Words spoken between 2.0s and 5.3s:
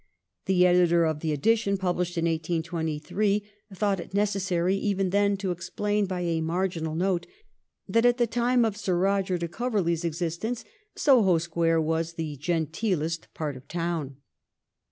in 1823 thought it necessary even